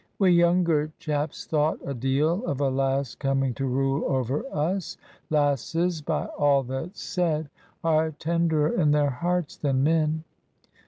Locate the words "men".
9.83-10.23